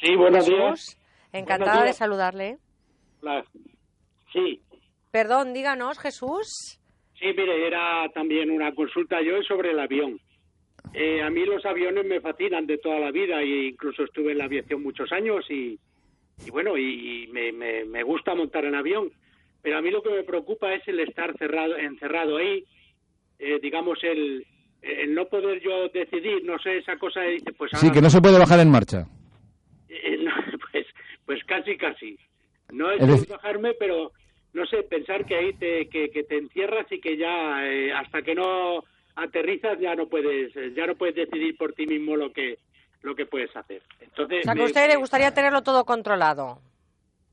Sí, 0.00 0.16
buenos 0.16 0.46
días. 0.46 0.98
Encantada 1.32 1.84
de 1.84 1.92
saludarle. 1.92 2.58
Sí. 4.32 4.62
Perdón, 5.10 5.52
díganos, 5.52 5.98
Jesús. 5.98 6.80
Sí, 7.18 7.26
mire, 7.26 7.66
era 7.66 8.08
también 8.14 8.50
una 8.50 8.74
consulta 8.74 9.22
yo 9.22 9.42
sobre 9.42 9.70
el 9.70 9.78
avión. 9.78 10.18
Eh, 10.94 11.22
a 11.22 11.30
mí 11.30 11.44
los 11.46 11.64
aviones 11.64 12.04
me 12.04 12.20
fascinan 12.20 12.66
de 12.66 12.78
toda 12.78 13.00
la 13.00 13.10
vida 13.10 13.40
e 13.40 13.68
incluso 13.68 14.04
estuve 14.04 14.32
en 14.32 14.38
la 14.38 14.44
aviación 14.44 14.82
muchos 14.82 15.10
años 15.10 15.44
y, 15.50 15.78
bueno, 16.50 16.76
y, 16.76 17.28
me, 17.32 17.52
me, 17.52 18.02
gusta 18.02 18.34
montar 18.34 18.64
en 18.64 18.74
avión. 18.74 19.10
Pero 19.62 19.78
a 19.78 19.82
mí 19.82 19.90
lo 19.90 20.02
que 20.02 20.10
me 20.10 20.22
preocupa 20.24 20.74
es 20.74 20.86
el 20.88 21.00
estar 21.00 21.36
cerrado, 21.38 21.76
encerrado 21.76 22.36
ahí, 22.36 22.64
eh, 23.38 23.58
digamos, 23.62 24.02
el, 24.02 24.44
el 24.82 25.14
no 25.14 25.26
poder 25.26 25.62
yo 25.62 25.88
decidir, 25.88 26.44
no 26.44 26.58
sé, 26.58 26.78
esa 26.78 26.96
cosa 26.98 27.22
dice, 27.22 27.52
pues... 27.52 27.70
Sí, 27.74 27.90
que 27.90 28.02
no 28.02 28.10
se 28.10 28.20
puede 28.20 28.38
bajar 28.38 28.60
en 28.60 28.70
marcha. 28.70 29.06
Eh, 29.88 30.18
pues, 30.72 30.86
pues 31.24 31.44
casi, 31.44 31.76
casi. 31.76 32.18
No 32.70 32.90
es, 32.90 33.28
bajarme, 33.28 33.74
pero 33.78 34.12
no 34.52 34.66
sé, 34.66 34.82
pensar 34.82 35.24
que 35.24 35.36
ahí 35.36 35.52
te, 35.54 35.88
que, 35.88 36.10
que 36.10 36.24
te 36.24 36.38
encierras 36.38 36.90
y 36.90 37.00
que 37.00 37.16
ya 37.16 37.60
hasta 37.98 38.22
que 38.22 38.34
no 38.34 38.82
aterrizas 39.16 39.78
ya 39.78 39.94
no 39.94 40.08
puedes 40.08 40.52
ya 40.74 40.86
no 40.86 40.94
puedes 40.96 41.14
decidir 41.14 41.56
por 41.56 41.72
ti 41.72 41.86
mismo 41.86 42.16
lo 42.16 42.32
que 42.32 42.58
lo 43.02 43.14
que 43.14 43.26
puedes 43.26 43.54
hacer. 43.56 43.82
Entonces, 44.00 44.40
o 44.40 44.44
sea, 44.44 44.54
que 44.54 44.62
a 44.62 44.66
usted 44.66 44.88
le 44.88 44.96
gustaría 44.96 45.34
tenerlo 45.34 45.62
todo 45.62 45.84
controlado. 45.84 46.60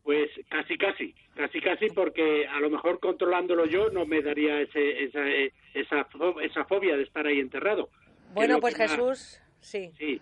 Pues 0.03 0.29
casi, 0.49 0.77
casi, 0.77 1.13
casi, 1.35 1.61
casi, 1.61 1.87
porque 1.89 2.47
a 2.47 2.59
lo 2.59 2.71
mejor 2.71 2.99
controlándolo 2.99 3.65
yo 3.65 3.91
no 3.91 4.05
me 4.05 4.21
daría 4.21 4.59
ese, 4.61 5.03
esa, 5.03 5.27
esa, 5.75 6.07
esa 6.41 6.65
fobia 6.65 6.97
de 6.97 7.03
estar 7.03 7.27
ahí 7.27 7.39
enterrado. 7.39 7.89
Bueno, 8.33 8.59
pues 8.59 8.75
Jesús, 8.75 9.39
sí. 9.59 9.91
Sí, 9.97 10.19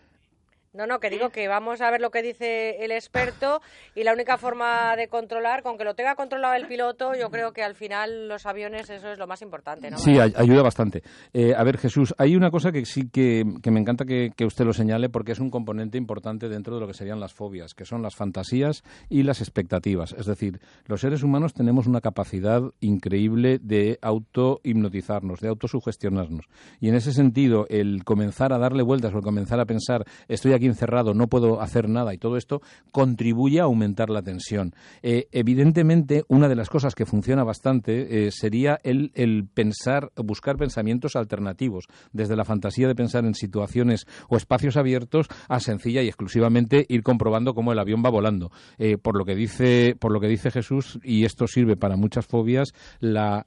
no, 0.73 0.85
no, 0.85 0.99
que 0.99 1.09
digo 1.09 1.29
que 1.29 1.47
vamos 1.47 1.81
a 1.81 1.89
ver 1.89 2.01
lo 2.01 2.11
que 2.11 2.21
dice 2.21 2.83
el 2.83 2.91
experto 2.91 3.61
y 3.95 4.03
la 4.03 4.13
única 4.13 4.37
forma 4.37 4.95
de 4.95 5.07
controlar, 5.07 5.63
con 5.63 5.77
que 5.77 5.83
lo 5.83 5.95
tenga 5.95 6.15
controlado 6.15 6.53
el 6.55 6.67
piloto, 6.67 7.13
yo 7.15 7.29
creo 7.29 7.51
que 7.51 7.63
al 7.63 7.75
final 7.75 8.27
los 8.27 8.45
aviones 8.45 8.89
eso 8.89 9.11
es 9.11 9.17
lo 9.17 9.27
más 9.27 9.41
importante, 9.41 9.89
¿no? 9.89 9.97
Sí, 9.97 10.19
ayuda 10.19 10.61
bastante. 10.61 11.01
Eh, 11.33 11.53
a 11.55 11.63
ver, 11.63 11.77
Jesús, 11.77 12.13
hay 12.17 12.35
una 12.35 12.51
cosa 12.51 12.71
que 12.71 12.85
sí 12.85 13.09
que, 13.09 13.43
me 13.65 13.79
encanta 13.79 14.05
que, 14.05 14.31
usted 14.45 14.65
lo 14.65 14.73
señale 14.73 15.09
porque 15.09 15.31
es 15.31 15.39
un 15.39 15.49
componente 15.49 15.97
importante 15.97 16.47
dentro 16.47 16.75
de 16.75 16.81
lo 16.81 16.87
que 16.87 16.93
serían 16.93 17.19
las 17.19 17.33
fobias, 17.33 17.73
que 17.73 17.85
son 17.85 18.01
las 18.01 18.15
fantasías 18.15 18.83
y 19.09 19.23
las 19.23 19.41
expectativas. 19.41 20.13
Es 20.13 20.25
decir, 20.25 20.59
los 20.85 21.01
seres 21.01 21.23
humanos 21.23 21.53
tenemos 21.53 21.87
una 21.87 22.01
capacidad 22.01 22.61
increíble 22.79 23.59
de 23.61 23.97
auto-hipnotizarnos, 24.01 25.39
de 25.39 25.49
autosugestionarnos. 25.49 26.45
Y 26.79 26.89
en 26.89 26.95
ese 26.95 27.13
sentido, 27.13 27.65
el 27.69 28.03
comenzar 28.03 28.53
a 28.53 28.57
darle 28.57 28.83
vueltas 28.83 29.13
o 29.13 29.17
el 29.17 29.23
comenzar 29.23 29.59
a 29.59 29.65
pensar, 29.65 30.05
estoy 30.27 30.53
aquí 30.53 30.66
encerrado, 30.67 31.13
no 31.13 31.27
puedo 31.27 31.61
hacer 31.61 31.89
nada 31.89 32.13
y 32.13 32.17
todo 32.17 32.37
esto 32.37 32.61
contribuye 32.91 33.59
a 33.59 33.63
aumentar 33.63 34.09
la 34.09 34.21
tensión. 34.21 34.73
Eh, 35.01 35.27
evidentemente, 35.31 36.23
una 36.27 36.47
de 36.47 36.55
las 36.55 36.69
cosas 36.69 36.95
que 36.95 37.05
funciona 37.05 37.43
bastante 37.43 38.27
eh, 38.27 38.31
sería 38.31 38.79
el, 38.83 39.47
pensar, 39.53 40.11
buscar 40.15 40.57
pensamientos 40.57 41.15
alternativos, 41.15 41.85
desde 42.11 42.35
la 42.35 42.45
fantasía 42.45 42.87
de 42.87 42.95
pensar 42.95 43.25
en 43.25 43.33
situaciones 43.33 44.05
o 44.29 44.37
espacios 44.37 44.77
abiertos 44.77 45.27
a 45.47 45.59
sencilla 45.59 46.01
y 46.01 46.07
exclusivamente 46.07 46.85
ir 46.89 47.03
comprobando 47.03 47.53
cómo 47.53 47.71
el 47.71 47.79
avión 47.79 48.03
va 48.03 48.09
volando. 48.09 48.51
Eh, 48.77 48.97
por 48.97 49.17
lo 49.17 49.25
que 49.25 49.35
dice, 49.35 49.95
por 49.99 50.11
lo 50.11 50.19
que 50.19 50.27
dice 50.27 50.51
Jesús, 50.51 50.99
y 51.03 51.25
esto 51.25 51.47
sirve 51.47 51.77
para 51.77 51.95
muchas 51.95 52.25
fobias, 52.25 52.73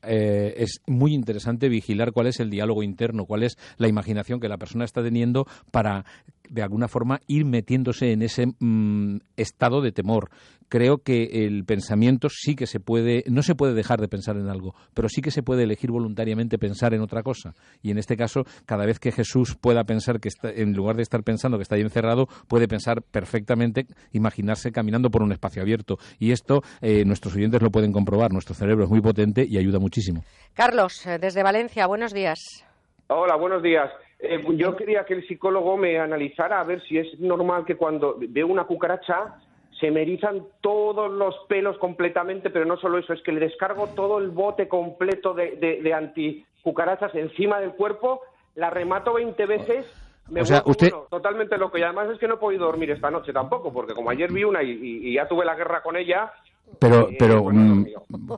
es 0.03 0.81
muy 0.87 1.15
interesante 1.15 1.69
vigilar 1.69 2.13
cuál 2.13 2.27
es 2.27 2.41
el 2.41 2.51
diálogo 2.51 2.83
interno, 2.83 3.27
cuál 3.27 3.43
es 3.43 3.57
la 3.77 3.89
imaginación 3.89 4.41
que 4.41 4.49
la 4.49 4.59
persona 4.59 4.85
está 4.85 5.03
teniendo 5.03 5.47
para 5.71 6.05
de 6.51 6.63
alguna 6.63 6.89
forma 6.89 7.21
ir 7.27 7.45
metiéndose 7.45 8.13
en 8.13 8.23
ese 8.23 8.47
mm, 8.59 9.19
estado 9.37 9.81
de 9.81 9.93
temor. 9.93 10.31
Creo 10.69 10.99
que 10.99 11.47
el 11.47 11.65
pensamiento 11.65 12.29
sí 12.29 12.55
que 12.55 12.67
se 12.67 12.79
puede, 12.79 13.25
no 13.29 13.43
se 13.43 13.55
puede 13.55 13.75
dejar 13.75 14.01
de 14.01 14.09
pensar 14.09 14.37
en 14.37 14.49
algo, 14.49 14.75
pero 14.95 15.09
sí 15.09 15.21
que 15.21 15.31
se 15.31 15.43
puede 15.43 15.65
elegir 15.65 15.91
voluntariamente 15.91 16.59
pensar 16.59 16.95
en 16.95 17.01
otra 17.01 17.23
cosa. 17.23 17.55
Y 17.83 17.91
en 17.91 17.99
este 17.99 18.17
caso, 18.17 18.45
cada 18.67 18.87
vez 18.87 19.01
que 19.01 19.11
Jesús 19.11 19.57
pueda 19.57 19.83
pensar 19.85 20.21
que 20.21 20.29
está, 20.29 20.51
en 20.51 20.75
lugar 20.75 20.97
de 20.97 21.03
estar 21.03 21.23
pensando 21.25 21.57
que 21.57 21.63
está 21.63 21.75
ahí 21.75 21.83
encerrado, 21.83 22.29
puede 22.47 22.69
pensar 22.69 23.03
perfectamente, 23.03 23.87
imaginarse 24.13 24.71
caminando 24.71 25.11
por 25.11 25.23
un 25.23 25.33
espacio 25.33 25.63
abierto. 25.63 25.99
Y 26.19 26.31
esto 26.33 26.63
eh, 26.81 27.05
nuestros 27.05 27.35
oyentes 27.35 27.63
lo 27.63 27.71
pueden 27.71 27.93
comprobar. 27.93 28.33
Nuestro 28.33 28.55
cerebro 28.55 28.85
es 28.85 28.91
muy 28.91 29.01
potente 29.01 29.45
y 29.49 29.59
ayuda 29.59 29.79
muchísimo. 29.79 30.23
Carlos, 30.55 31.05
eh, 31.07 31.19
desde 31.19 31.43
Valencia, 31.43 31.87
buenos 31.87 32.13
días. 32.13 32.65
Hola, 33.09 33.37
buenos 33.37 33.63
días. 33.63 33.91
Eh, 34.23 34.43
yo 34.57 34.77
quería 34.77 35.05
que 35.05 35.15
el 35.15 35.27
psicólogo 35.27 35.77
me 35.77 35.99
analizara 35.99 36.61
a 36.61 36.65
ver 36.65 36.83
si 36.83 36.99
es 36.99 37.19
normal 37.19 37.65
que 37.65 37.77
cuando 37.77 38.17
veo 38.19 38.47
una 38.47 38.65
cucaracha 38.65 39.39
se 39.81 39.91
me 39.91 40.03
erizan 40.03 40.45
todos 40.61 41.11
los 41.11 41.35
pelos 41.49 41.79
completamente, 41.79 42.51
pero 42.51 42.67
no 42.67 42.77
solo 42.77 42.99
eso, 42.99 43.15
es 43.15 43.23
que 43.23 43.33
le 43.33 43.41
descargo 43.41 43.89
todo 43.89 44.19
el 44.19 44.29
bote 44.29 44.69
completo 44.69 45.33
de, 45.33 45.53
de, 45.57 45.81
de 45.81 45.95
anticucarachas 45.95 47.15
encima 47.15 47.61
del 47.61 47.73
cuerpo, 47.73 48.21
la 48.57 48.69
remato 48.69 49.15
20 49.15 49.47
veces 49.47 49.87
me 50.31 50.43
o 50.43 50.47
sea, 50.47 50.63
usted... 50.65 50.93
totalmente 51.11 51.59
loco. 51.59 51.77
Y 51.77 51.83
además 51.83 52.09
es 52.11 52.19
que 52.19 52.29
no 52.29 52.35
he 52.35 52.39
podido 52.39 52.67
dormir 52.67 52.91
esta 52.91 53.11
noche 53.11 53.33
tampoco, 53.33 53.73
porque 53.73 53.95
como 53.95 54.11
ayer 54.11 54.33
vi 54.33 54.45
una 54.45 54.63
y, 54.63 55.13
ya 55.15 55.27
tuve 55.29 55.45
la 55.45 55.57
guerra 55.57 55.83
con 55.83 55.97
ella, 55.97 56.33
pero, 56.79 57.09
pero 57.19 57.45
mm, 57.45 57.87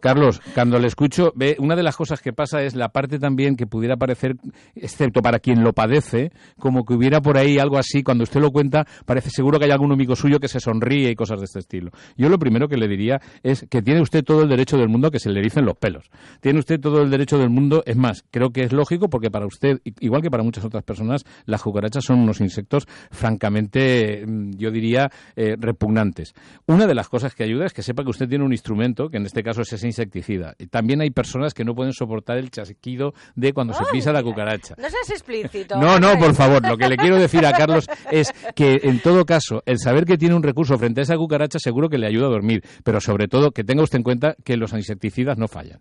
Carlos, 0.00 0.40
cuando 0.54 0.78
le 0.78 0.88
escucho, 0.88 1.32
ve, 1.34 1.56
una 1.58 1.76
de 1.76 1.82
las 1.82 1.96
cosas 1.96 2.20
que 2.20 2.32
pasa 2.32 2.62
es 2.62 2.74
la 2.74 2.88
parte 2.88 3.18
también 3.18 3.56
que 3.56 3.66
pudiera 3.66 3.96
parecer, 3.96 4.36
excepto 4.74 5.22
para 5.22 5.38
quien 5.38 5.62
lo 5.62 5.72
padece, 5.72 6.32
como 6.58 6.84
que 6.84 6.94
hubiera 6.94 7.20
por 7.20 7.38
ahí 7.38 7.58
algo 7.58 7.78
así, 7.78 8.02
cuando 8.02 8.24
usted 8.24 8.40
lo 8.40 8.50
cuenta, 8.50 8.86
parece 9.06 9.30
seguro 9.30 9.58
que 9.58 9.66
hay 9.66 9.70
algún 9.70 9.92
amigo 9.92 10.16
suyo 10.16 10.38
que 10.38 10.48
se 10.48 10.60
sonríe 10.60 11.10
y 11.10 11.14
cosas 11.14 11.40
de 11.40 11.44
este 11.44 11.60
estilo. 11.60 11.90
Yo 12.16 12.28
lo 12.28 12.38
primero 12.38 12.68
que 12.68 12.76
le 12.76 12.88
diría 12.88 13.20
es 13.42 13.66
que 13.70 13.82
tiene 13.82 14.00
usted 14.00 14.24
todo 14.24 14.42
el 14.42 14.48
derecho 14.48 14.76
del 14.76 14.88
mundo 14.88 15.10
que 15.10 15.18
se 15.18 15.30
le 15.30 15.40
ericen 15.40 15.64
los 15.64 15.76
pelos. 15.76 16.10
Tiene 16.40 16.58
usted 16.58 16.80
todo 16.80 17.02
el 17.02 17.10
derecho 17.10 17.38
del 17.38 17.50
mundo, 17.50 17.82
es 17.86 17.96
más, 17.96 18.24
creo 18.30 18.50
que 18.50 18.62
es 18.62 18.72
lógico 18.72 19.08
porque 19.08 19.30
para 19.30 19.46
usted, 19.46 19.80
igual 20.00 20.22
que 20.22 20.30
para 20.30 20.42
muchas 20.42 20.64
otras 20.64 20.82
personas, 20.82 21.24
las 21.46 21.62
cucarachas 21.62 22.04
son 22.04 22.20
unos 22.20 22.40
insectos 22.40 22.86
francamente, 23.10 24.24
mm, 24.26 24.52
yo 24.56 24.70
diría, 24.70 25.10
eh, 25.36 25.56
repugnantes. 25.58 26.34
Una 26.66 26.86
de 26.86 26.94
las 26.94 27.08
cosas 27.08 27.34
que 27.34 27.44
ayuda 27.44 27.66
es 27.66 27.72
que 27.72 27.82
sepa 27.82 28.02
que 28.02 28.10
usted 28.10 28.21
tiene 28.26 28.44
un 28.44 28.52
instrumento, 28.52 29.08
que 29.08 29.16
en 29.18 29.26
este 29.26 29.42
caso 29.42 29.62
es 29.62 29.72
ese 29.72 29.86
insecticida. 29.86 30.54
Y 30.58 30.66
también 30.66 31.00
hay 31.00 31.10
personas 31.10 31.54
que 31.54 31.64
no 31.64 31.74
pueden 31.74 31.92
soportar 31.92 32.38
el 32.38 32.50
chasquido 32.50 33.14
de 33.34 33.52
cuando 33.52 33.74
se 33.74 33.84
pisa 33.92 34.12
la 34.12 34.22
cucaracha. 34.22 34.74
No 34.78 34.88
seas 34.88 35.10
explícito. 35.10 35.78
No, 35.78 35.98
no, 35.98 36.18
por 36.18 36.34
favor. 36.34 36.66
Lo 36.66 36.76
que 36.76 36.88
le 36.88 36.96
quiero 36.96 37.16
decir 37.16 37.44
a 37.46 37.52
Carlos 37.56 37.86
es 38.10 38.32
que, 38.54 38.80
en 38.84 39.00
todo 39.00 39.24
caso, 39.24 39.62
el 39.66 39.78
saber 39.78 40.04
que 40.04 40.18
tiene 40.18 40.34
un 40.34 40.42
recurso 40.42 40.78
frente 40.78 41.00
a 41.00 41.04
esa 41.04 41.16
cucaracha 41.16 41.58
seguro 41.58 41.88
que 41.88 41.98
le 41.98 42.06
ayuda 42.06 42.26
a 42.26 42.30
dormir. 42.30 42.62
Pero 42.84 43.00
sobre 43.00 43.28
todo, 43.28 43.50
que 43.50 43.64
tenga 43.64 43.82
usted 43.82 43.98
en 43.98 44.04
cuenta 44.04 44.36
que 44.44 44.56
los 44.56 44.72
insecticidas 44.72 45.38
no 45.38 45.48
fallan. 45.48 45.80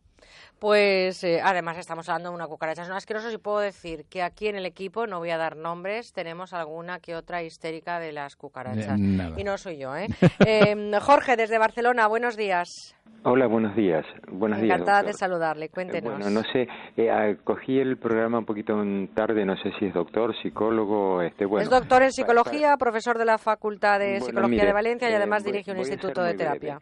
Pues 0.61 1.23
eh, 1.23 1.41
además 1.43 1.79
estamos 1.79 2.07
hablando 2.07 2.29
de 2.29 2.35
una 2.35 2.45
cucaracha. 2.45 2.85
Son 2.85 2.95
asquerosos 2.95 3.33
y 3.33 3.39
puedo 3.39 3.57
decir 3.57 4.05
que 4.07 4.21
aquí 4.21 4.47
en 4.47 4.55
el 4.55 4.67
equipo, 4.67 5.07
no 5.07 5.17
voy 5.17 5.31
a 5.31 5.37
dar 5.37 5.57
nombres, 5.57 6.13
tenemos 6.13 6.53
alguna 6.53 6.99
que 6.99 7.15
otra 7.15 7.41
histérica 7.41 7.99
de 7.99 8.11
las 8.11 8.35
cucarachas. 8.35 8.99
Eh, 8.99 9.33
y 9.37 9.43
no 9.43 9.57
soy 9.57 9.79
yo, 9.79 9.95
¿eh? 9.95 10.05
¿eh? 10.45 10.75
Jorge, 11.01 11.35
desde 11.35 11.57
Barcelona, 11.57 12.05
buenos 12.05 12.37
días. 12.37 12.95
Hola, 13.23 13.47
buenos 13.47 13.75
días. 13.75 14.05
Buenos 14.31 14.59
Encantada 14.59 15.01
días, 15.01 15.13
de 15.15 15.17
saludarle, 15.17 15.69
cuéntenos. 15.69 16.13
bueno, 16.13 16.29
no 16.29 16.43
sé, 16.53 16.67
eh, 16.95 17.37
cogí 17.43 17.79
el 17.79 17.97
programa 17.97 18.37
un 18.37 18.45
poquito 18.45 18.75
tarde, 19.15 19.43
no 19.43 19.57
sé 19.57 19.71
si 19.79 19.85
es 19.85 19.93
doctor, 19.95 20.35
psicólogo, 20.43 21.23
este, 21.23 21.45
bueno. 21.45 21.63
Es 21.63 21.71
doctor 21.71 22.03
en 22.03 22.11
psicología, 22.11 22.77
profesor 22.77 23.17
de 23.17 23.25
la 23.25 23.39
Facultad 23.39 23.97
de 23.97 24.21
Psicología 24.21 24.65
de 24.65 24.73
Valencia 24.73 25.09
y 25.09 25.13
además 25.15 25.43
dirige 25.43 25.71
un 25.71 25.79
instituto 25.79 26.21
de 26.21 26.35
terapia. 26.35 26.79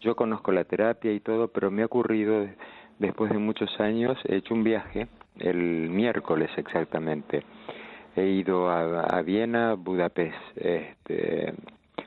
Yo 0.00 0.16
conozco 0.16 0.50
la 0.50 0.64
terapia 0.64 1.12
y 1.12 1.20
todo, 1.20 1.48
pero 1.48 1.70
me 1.70 1.82
ha 1.82 1.86
ocurrido 1.86 2.44
después 3.02 3.30
de 3.32 3.38
muchos 3.38 3.78
años, 3.80 4.16
he 4.24 4.36
hecho 4.36 4.54
un 4.54 4.64
viaje, 4.64 5.08
el 5.38 5.90
miércoles 5.90 6.50
exactamente. 6.56 7.42
He 8.16 8.26
ido 8.26 8.70
a, 8.70 9.20
Viena, 9.22 9.74
Budapest. 9.74 10.36
Este, 10.56 11.52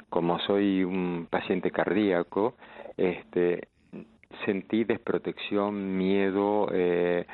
como 0.09 0.39
soy 0.39 0.83
un 0.83 1.27
paciente 1.29 1.69
cardíaco, 1.71 2.55
este, 2.95 3.67
sentí 4.45 4.85
desprotección, 4.85 5.97
miedo, 5.97 6.69
eh, 6.71 7.25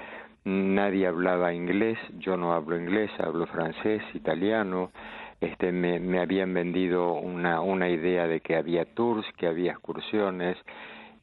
nadie 0.46 1.06
hablaba 1.06 1.54
inglés, 1.54 2.00
yo 2.18 2.38
no 2.38 2.54
hablo 2.54 2.78
inglés, 2.78 3.12
hablo 3.20 3.46
francés, 3.46 4.02
italiano, 4.16 4.92
este, 5.40 5.72
me, 5.72 6.00
me 6.00 6.20
habían 6.20 6.54
vendido 6.54 7.14
una, 7.14 7.62
una 7.62 7.90
idea 7.90 8.26
de 8.26 8.40
que 8.40 8.56
había 8.56 8.86
tours, 8.86 9.26
que 9.38 9.48
había 9.48 9.74
excursiones, 9.74 10.58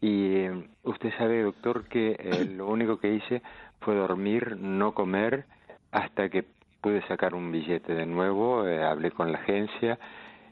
y 0.00 0.36
eh, 0.36 0.68
usted 0.84 1.10
sabe, 1.18 1.42
doctor, 1.42 1.84
que 1.88 2.12
eh, 2.18 2.44
lo 2.44 2.68
único 2.68 2.98
que 2.98 3.14
hice 3.14 3.42
fue 3.80 3.94
dormir, 3.94 4.56
no 4.56 4.92
comer, 4.92 5.44
hasta 5.90 6.28
que 6.28 6.44
pude 6.80 7.06
sacar 7.08 7.34
un 7.34 7.50
billete 7.50 7.94
de 7.94 8.06
nuevo, 8.06 8.66
eh, 8.66 8.82
hablé 8.82 9.10
con 9.10 9.32
la 9.32 9.38
agencia 9.38 9.98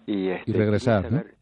y, 0.07 0.29
este, 0.29 0.53
regresar. 0.53 1.03
Quería 1.03 1.19
saber, 1.19 1.35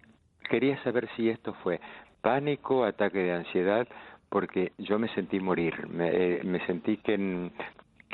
quería 0.51 0.83
saber 0.83 1.09
si 1.17 1.31
esto 1.31 1.55
fue 1.63 1.81
pánico, 2.21 2.85
ataque 2.85 3.19
de 3.19 3.33
ansiedad, 3.33 3.87
porque 4.29 4.73
yo 4.79 4.99
me 4.99 5.09
sentí 5.15 5.41
morir, 5.41 5.89
me, 5.89 6.41
me 6.43 6.65
sentí 6.67 6.99
que 6.99 7.51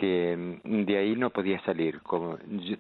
que 0.01 0.59
de 0.65 0.97
ahí 0.97 1.15
no 1.15 1.29
podía 1.29 1.61
salir. 1.63 2.01
Como, 2.01 2.39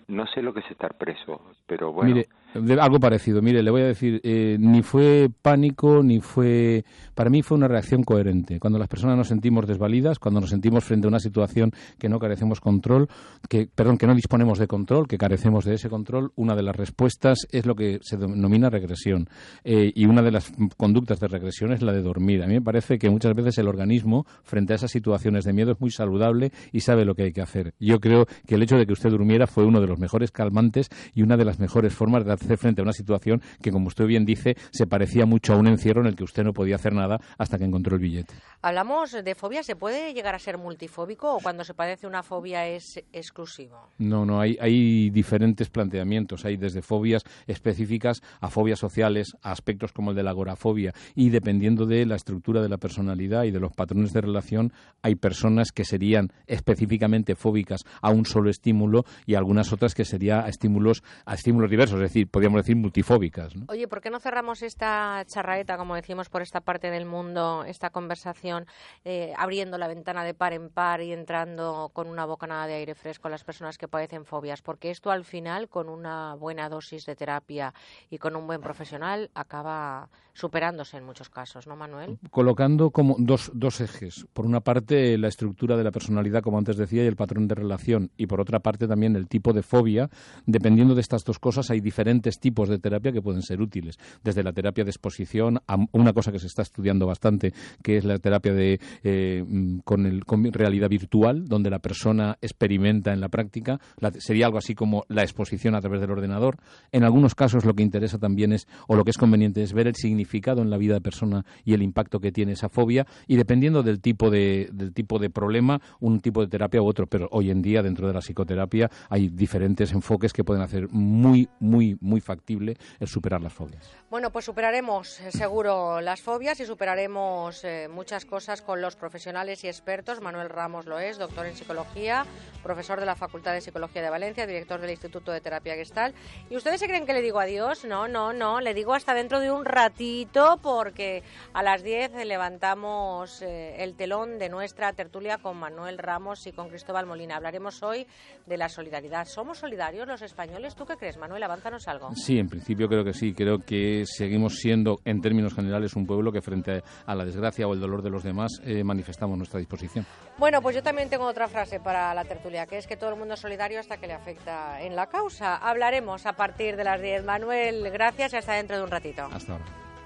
no 0.08 0.26
sé 0.28 0.40
lo 0.40 0.54
que 0.54 0.60
es 0.60 0.70
estar 0.70 0.96
preso, 0.96 1.42
pero 1.66 1.92
bueno. 1.92 2.14
Mire, 2.14 2.28
algo 2.54 2.98
parecido. 2.98 3.42
Mire, 3.42 3.62
le 3.62 3.70
voy 3.70 3.82
a 3.82 3.86
decir, 3.86 4.20
eh, 4.24 4.56
ni 4.58 4.82
fue 4.82 5.30
pánico, 5.42 6.02
ni 6.02 6.20
fue... 6.20 6.84
Para 7.14 7.30
mí 7.30 7.42
fue 7.42 7.56
una 7.56 7.68
reacción 7.68 8.02
coherente. 8.02 8.58
Cuando 8.58 8.78
las 8.78 8.88
personas 8.88 9.16
nos 9.16 9.28
sentimos 9.28 9.66
desvalidas, 9.66 10.18
cuando 10.18 10.40
nos 10.40 10.50
sentimos 10.50 10.84
frente 10.84 11.06
a 11.06 11.08
una 11.08 11.20
situación 11.20 11.72
que 11.98 12.08
no 12.08 12.18
carecemos 12.18 12.60
control, 12.60 13.08
que, 13.48 13.68
perdón, 13.72 13.98
que 13.98 14.06
no 14.06 14.14
disponemos 14.14 14.58
de 14.58 14.66
control, 14.66 15.06
que 15.06 15.18
carecemos 15.18 15.64
de 15.64 15.74
ese 15.74 15.88
control, 15.88 16.32
una 16.36 16.54
de 16.56 16.62
las 16.62 16.74
respuestas 16.74 17.46
es 17.50 17.66
lo 17.66 17.74
que 17.74 17.98
se 18.02 18.16
denomina 18.16 18.70
regresión. 18.70 19.28
Eh, 19.64 19.92
y 19.94 20.06
una 20.06 20.22
de 20.22 20.32
las 20.32 20.52
conductas 20.76 21.20
de 21.20 21.28
regresión 21.28 21.72
es 21.72 21.82
la 21.82 21.92
de 21.92 22.02
dormir. 22.02 22.42
A 22.42 22.46
mí 22.46 22.54
me 22.54 22.62
parece 22.62 22.98
que 22.98 23.10
muchas 23.10 23.34
veces 23.34 23.58
el 23.58 23.68
organismo, 23.68 24.26
frente 24.42 24.72
a 24.72 24.76
esas 24.76 24.90
situaciones 24.90 25.44
de 25.44 25.52
miedo, 25.52 25.72
es 25.72 25.80
muy 25.80 25.90
saludable 25.90 26.52
y 26.72 26.80
sabe 26.80 27.04
lo 27.04 27.14
que 27.14 27.24
hay 27.24 27.32
que 27.32 27.42
hacer. 27.42 27.74
Yo 27.78 28.00
creo 28.00 28.26
que 28.46 28.54
el 28.56 28.62
hecho 28.62 28.76
de 28.76 28.86
que 28.86 28.92
usted 28.92 29.10
durmiera 29.10 29.46
fue 29.46 29.64
uno 29.64 29.80
de 29.80 29.86
los 29.86 29.98
mejores 29.98 30.30
calmantes 30.30 30.88
y 31.14 31.22
una 31.22 31.36
de 31.36 31.44
las 31.44 31.60
mejores 31.60 31.94
formas 31.94 32.24
de 32.24 32.39
hacer 32.44 32.58
frente 32.58 32.80
a 32.80 32.84
una 32.84 32.92
situación 32.92 33.40
que, 33.62 33.70
como 33.70 33.88
usted 33.88 34.06
bien 34.06 34.24
dice, 34.24 34.56
se 34.70 34.86
parecía 34.86 35.26
mucho 35.26 35.52
a 35.52 35.56
un 35.56 35.66
encierro 35.66 36.00
en 36.00 36.08
el 36.08 36.16
que 36.16 36.24
usted 36.24 36.42
no 36.44 36.52
podía 36.52 36.76
hacer 36.76 36.92
nada 36.92 37.18
hasta 37.38 37.58
que 37.58 37.64
encontró 37.64 37.96
el 37.96 38.02
billete. 38.02 38.34
Hablamos 38.62 39.12
de 39.12 39.34
fobia, 39.34 39.62
¿se 39.62 39.76
puede 39.76 40.12
llegar 40.14 40.34
a 40.34 40.38
ser 40.38 40.58
multifóbico 40.58 41.34
o 41.34 41.40
cuando 41.40 41.64
se 41.64 41.74
padece 41.74 42.06
una 42.06 42.22
fobia 42.22 42.66
es 42.66 43.02
exclusivo? 43.12 43.88
No, 43.98 44.24
no, 44.24 44.40
hay, 44.40 44.56
hay 44.60 45.10
diferentes 45.10 45.70
planteamientos. 45.70 46.44
Hay 46.44 46.56
desde 46.56 46.82
fobias 46.82 47.24
específicas 47.46 48.22
a 48.40 48.48
fobias 48.48 48.78
sociales, 48.78 49.36
a 49.42 49.52
aspectos 49.52 49.92
como 49.92 50.10
el 50.10 50.16
de 50.16 50.22
la 50.22 50.30
agorafobia 50.30 50.92
y 51.14 51.30
dependiendo 51.30 51.86
de 51.86 52.06
la 52.06 52.16
estructura 52.16 52.62
de 52.62 52.68
la 52.68 52.78
personalidad 52.78 53.44
y 53.44 53.50
de 53.50 53.60
los 53.60 53.72
patrones 53.72 54.12
de 54.12 54.20
relación, 54.20 54.72
hay 55.02 55.14
personas 55.14 55.72
que 55.72 55.84
serían 55.84 56.28
específicamente 56.46 57.34
fóbicas 57.34 57.84
a 58.00 58.10
un 58.10 58.24
solo 58.24 58.50
estímulo 58.50 59.04
y 59.26 59.34
algunas 59.34 59.72
otras 59.72 59.94
que 59.94 60.04
serían 60.04 60.44
a 60.44 60.48
estímulos, 60.48 61.02
a 61.24 61.34
estímulos 61.34 61.70
diversos, 61.70 61.96
es 61.96 62.02
decir, 62.02 62.28
podríamos 62.30 62.62
decir 62.62 62.76
multifóbicas. 62.76 63.54
Oye, 63.68 63.88
¿por 63.88 64.00
qué 64.00 64.10
no 64.10 64.20
cerramos 64.20 64.62
esta 64.62 65.24
charraeta, 65.26 65.76
como 65.76 65.94
decimos, 65.94 66.28
por 66.28 66.42
esta 66.42 66.60
parte 66.60 66.90
del 66.90 67.06
mundo, 67.06 67.64
esta 67.66 67.90
conversación, 67.90 68.66
eh, 69.04 69.32
abriendo 69.36 69.78
la 69.78 69.88
ventana 69.88 70.24
de 70.24 70.34
par 70.34 70.52
en 70.52 70.70
par 70.70 71.00
y 71.00 71.12
entrando 71.12 71.90
con 71.92 72.08
una 72.08 72.24
bocanada 72.24 72.66
de 72.66 72.74
aire 72.74 72.94
fresco 72.94 73.28
a 73.28 73.30
las 73.30 73.44
personas 73.44 73.78
que 73.78 73.88
padecen 73.88 74.24
fobias? 74.24 74.62
Porque 74.62 74.90
esto 74.90 75.10
al 75.10 75.24
final, 75.24 75.68
con 75.68 75.88
una 75.88 76.34
buena 76.34 76.68
dosis 76.68 77.06
de 77.06 77.16
terapia 77.16 77.74
y 78.10 78.18
con 78.18 78.36
un 78.36 78.46
buen 78.46 78.60
profesional, 78.60 79.30
acaba 79.34 80.08
superándose 80.32 80.96
en 80.96 81.04
muchos 81.04 81.28
casos, 81.28 81.66
¿no, 81.66 81.76
Manuel? 81.76 82.18
Colocando 82.30 82.90
como 82.90 83.16
dos, 83.18 83.50
dos 83.54 83.80
ejes. 83.80 84.26
Por 84.32 84.46
una 84.46 84.60
parte, 84.60 85.18
la 85.18 85.28
estructura 85.28 85.76
de 85.76 85.84
la 85.84 85.90
personalidad, 85.90 86.42
como 86.42 86.58
antes 86.58 86.76
decía, 86.76 87.04
y 87.04 87.06
el 87.06 87.16
patrón 87.16 87.48
de 87.48 87.54
relación. 87.54 88.10
Y 88.16 88.26
por 88.26 88.40
otra 88.40 88.60
parte, 88.60 88.88
también 88.88 89.16
el 89.16 89.28
tipo 89.28 89.52
de 89.52 89.62
fobia. 89.62 90.08
Dependiendo 90.46 90.94
de 90.94 91.00
estas 91.00 91.24
dos 91.24 91.38
cosas, 91.38 91.70
hay 91.70 91.80
diferentes 91.80 92.19
diferentes 92.20 92.38
tipos 92.38 92.68
de 92.68 92.78
terapia 92.78 93.12
que 93.12 93.22
pueden 93.22 93.42
ser 93.42 93.60
útiles, 93.60 93.98
desde 94.22 94.42
la 94.42 94.52
terapia 94.52 94.84
de 94.84 94.90
exposición 94.90 95.60
a 95.66 95.76
una 95.92 96.12
cosa 96.12 96.30
que 96.32 96.38
se 96.38 96.46
está 96.46 96.62
estudiando 96.62 97.06
bastante, 97.06 97.52
que 97.82 97.96
es 97.96 98.04
la 98.04 98.18
terapia 98.18 98.52
de 98.52 98.78
eh, 99.02 99.44
mm, 99.46 99.78
con, 99.80 100.06
el, 100.06 100.24
con 100.24 100.52
realidad 100.52 100.88
virtual, 100.88 101.46
donde 101.46 101.70
la 101.70 101.78
persona 101.78 102.36
experimenta 102.40 103.12
en 103.12 103.20
la 103.20 103.28
práctica. 103.28 103.80
sería 104.18 104.46
algo 104.46 104.58
así 104.58 104.74
como 104.74 105.04
la 105.08 105.22
exposición 105.22 105.74
a 105.74 105.80
través 105.80 106.00
del 106.00 106.10
ordenador. 106.10 106.58
En 106.92 107.04
algunos 107.04 107.34
casos 107.34 107.64
lo 107.64 107.74
que 107.74 107.82
interesa 107.82 108.18
también 108.18 108.52
es, 108.52 108.68
o 108.86 108.96
lo 108.96 109.04
que 109.04 109.10
es 109.10 109.18
conveniente 109.18 109.62
es 109.62 109.72
ver 109.72 109.86
el 109.86 109.94
significado 109.94 110.62
en 110.62 110.70
la 110.70 110.76
vida 110.76 110.94
de 110.94 111.00
persona 111.00 111.44
y 111.64 111.72
el 111.72 111.82
impacto 111.82 112.20
que 112.20 112.32
tiene 112.32 112.52
esa 112.52 112.68
fobia 112.68 113.06
y 113.26 113.36
dependiendo 113.36 113.82
del 113.82 114.00
tipo 114.00 114.30
de, 114.30 114.68
del 114.72 114.92
tipo 114.92 115.18
de 115.18 115.30
problema, 115.30 115.80
un 116.00 116.20
tipo 116.20 116.42
de 116.42 116.48
terapia 116.48 116.82
u 116.82 116.86
otro. 116.86 117.06
Pero 117.06 117.28
hoy 117.32 117.50
en 117.50 117.62
día 117.62 117.82
dentro 117.82 118.06
de 118.06 118.14
la 118.14 118.20
psicoterapia 118.20 118.90
hay 119.08 119.28
diferentes 119.28 119.92
enfoques 119.92 120.32
que 120.32 120.44
pueden 120.44 120.62
hacer 120.62 120.88
muy, 120.90 121.48
muy, 121.60 121.96
muy 122.00 122.09
factible 122.18 122.76
el 122.98 123.06
superar 123.06 123.40
las 123.40 123.52
fobias. 123.52 123.88
Bueno, 124.10 124.32
pues 124.32 124.46
superaremos 124.46 125.20
eh, 125.20 125.30
seguro 125.30 126.00
las 126.00 126.20
fobias 126.20 126.58
y 126.58 126.66
superaremos 126.66 127.62
eh, 127.62 127.86
muchas 127.88 128.24
cosas 128.24 128.62
con 128.62 128.80
los 128.80 128.96
profesionales 128.96 129.62
y 129.62 129.68
expertos. 129.68 130.20
Manuel 130.20 130.48
Ramos 130.48 130.86
lo 130.86 130.98
es, 130.98 131.16
doctor 131.16 131.46
en 131.46 131.56
psicología, 131.56 132.26
profesor 132.64 132.98
de 132.98 133.06
la 133.06 133.14
Facultad 133.14 133.52
de 133.52 133.60
Psicología 133.60 134.02
de 134.02 134.10
Valencia, 134.10 134.48
director 134.48 134.80
del 134.80 134.90
Instituto 134.90 135.30
de 135.30 135.40
Terapia 135.40 135.76
Gestal. 135.76 136.12
¿Y 136.48 136.56
ustedes 136.56 136.80
se 136.80 136.88
creen 136.88 137.06
que 137.06 137.12
le 137.12 137.22
digo 137.22 137.38
adiós? 137.38 137.84
No, 137.84 138.08
no, 138.08 138.32
no, 138.32 138.60
le 138.60 138.74
digo 138.74 138.94
hasta 138.94 139.14
dentro 139.14 139.38
de 139.38 139.52
un 139.52 139.64
ratito 139.64 140.58
porque 140.62 141.22
a 141.52 141.62
las 141.62 141.82
10 141.82 142.24
levantamos 142.24 143.42
eh, 143.42 143.82
el 143.82 143.94
telón 143.94 144.38
de 144.38 144.48
nuestra 144.48 144.92
tertulia 144.92 145.38
con 145.38 145.56
Manuel 145.56 145.98
Ramos 145.98 146.46
y 146.46 146.52
con 146.52 146.68
Cristóbal 146.68 147.06
Molina. 147.06 147.36
Hablaremos 147.36 147.82
hoy 147.82 148.06
de 148.46 148.56
la 148.56 148.68
solidaridad. 148.68 149.26
¿Somos 149.26 149.58
solidarios 149.58 150.08
los 150.08 150.22
españoles? 150.22 150.74
¿Tú 150.74 150.86
qué 150.86 150.96
crees, 150.96 151.16
Manuel? 151.16 151.42
Avánzanos 151.42 151.88
algo. 152.06 152.16
Sí, 152.16 152.38
en 152.38 152.48
principio 152.48 152.88
creo 152.88 153.04
que 153.04 153.12
sí. 153.12 153.32
Creo 153.32 153.58
que 153.58 154.04
seguimos 154.06 154.56
siendo, 154.56 155.00
en 155.04 155.20
términos 155.20 155.54
generales, 155.54 155.94
un 155.96 156.06
pueblo 156.06 156.32
que 156.32 156.40
frente 156.40 156.82
a 157.06 157.14
la 157.14 157.24
desgracia 157.24 157.66
o 157.66 157.74
el 157.74 157.80
dolor 157.80 158.02
de 158.02 158.10
los 158.10 158.22
demás 158.22 158.60
eh, 158.64 158.84
manifestamos 158.84 159.36
nuestra 159.36 159.58
disposición. 159.58 160.06
Bueno, 160.38 160.62
pues 160.62 160.76
yo 160.76 160.82
también 160.82 161.08
tengo 161.08 161.26
otra 161.26 161.48
frase 161.48 161.80
para 161.80 162.14
la 162.14 162.24
tertulia, 162.24 162.66
que 162.66 162.78
es 162.78 162.86
que 162.86 162.96
todo 162.96 163.10
el 163.10 163.16
mundo 163.16 163.34
es 163.34 163.40
solidario 163.40 163.80
hasta 163.80 163.98
que 163.98 164.06
le 164.06 164.14
afecta 164.14 164.80
en 164.82 164.96
la 164.96 165.06
causa. 165.06 165.56
Hablaremos 165.56 166.26
a 166.26 166.32
partir 166.32 166.76
de 166.76 166.84
las 166.84 167.00
10. 167.00 167.24
Manuel, 167.24 167.90
gracias 167.90 168.32
y 168.32 168.36
hasta 168.36 168.54
dentro 168.54 168.76
de 168.76 168.84
un 168.84 168.90
ratito. 168.90 169.28
Hasta 169.32 169.52
ahora. 169.52 169.89